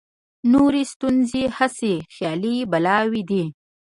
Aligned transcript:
نورې 0.53 0.83
ستونزې 0.93 1.43
هسې 1.57 1.93
خیالي 2.15 2.55
بلاوې 2.71 3.21
دي. 3.29 3.43